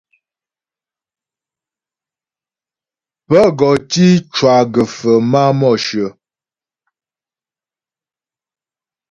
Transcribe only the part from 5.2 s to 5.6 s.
máa